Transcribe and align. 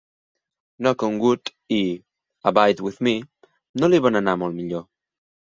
"Knock 0.85 1.03
on 1.07 1.19
Wood" 1.23 1.51
i 1.77 1.81
"Abide 2.53 2.79
With 2.87 2.99
Me" 3.09 3.15
no 3.81 3.91
li 3.93 4.03
van 4.07 4.23
anar 4.23 4.37
molt 4.45 4.63
millor. 4.63 4.87